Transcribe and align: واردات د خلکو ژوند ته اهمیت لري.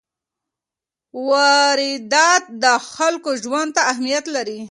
واردات 1.29 2.43
د 2.63 2.65
خلکو 2.93 3.29
ژوند 3.43 3.69
ته 3.75 3.81
اهمیت 3.91 4.25
لري. 4.35 4.59